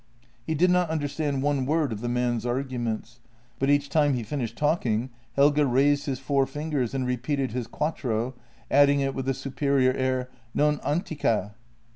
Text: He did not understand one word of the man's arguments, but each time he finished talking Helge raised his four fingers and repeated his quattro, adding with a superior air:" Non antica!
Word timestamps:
He 0.47 0.55
did 0.55 0.71
not 0.71 0.89
understand 0.89 1.43
one 1.43 1.63
word 1.67 1.91
of 1.91 2.01
the 2.01 2.09
man's 2.09 2.43
arguments, 2.43 3.19
but 3.59 3.69
each 3.69 3.87
time 3.87 4.15
he 4.15 4.23
finished 4.23 4.57
talking 4.57 5.11
Helge 5.35 5.59
raised 5.59 6.07
his 6.07 6.17
four 6.17 6.47
fingers 6.47 6.95
and 6.95 7.05
repeated 7.05 7.51
his 7.51 7.67
quattro, 7.67 8.33
adding 8.71 9.13
with 9.13 9.29
a 9.29 9.35
superior 9.35 9.93
air:" 9.93 10.31
Non 10.55 10.79
antica! 10.83 11.53